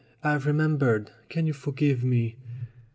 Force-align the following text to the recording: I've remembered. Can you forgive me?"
I've 0.23 0.47
remembered. 0.47 1.11
Can 1.29 1.45
you 1.45 1.53
forgive 1.53 2.03
me?" 2.03 2.35